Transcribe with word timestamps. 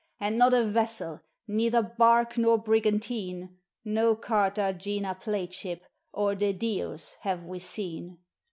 and 0.19 0.35
not 0.35 0.51
a 0.51 0.63
vessel, 0.63 1.21
neither 1.47 1.83
barque 1.83 2.35
nor 2.35 2.57
brigantine! 2.57 3.59
No 3.85 4.15
Cartagena 4.15 5.13
plate 5.13 5.53
ship, 5.53 5.83
or 6.11 6.33
De 6.33 6.51
Dios, 6.53 7.17
have 7.19 7.43
we 7.43 7.59
seen. 7.59 8.17